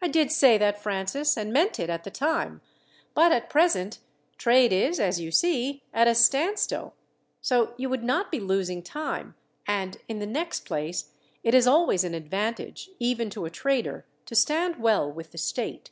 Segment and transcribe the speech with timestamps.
[0.00, 2.62] "I did say that, Francis, and meant it at the time;
[3.12, 3.98] but at present
[4.38, 6.94] trade is, as you see, at a standstill,
[7.42, 9.34] so you would not be losing time,
[9.66, 11.10] and, in the next place,
[11.44, 15.90] it is always an advantage, even to a trader, to stand well with the state.